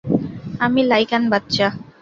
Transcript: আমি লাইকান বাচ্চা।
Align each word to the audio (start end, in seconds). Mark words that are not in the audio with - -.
আমি 0.59 0.81
লাইকান 0.83 1.23
বাচ্চা। 1.31 1.67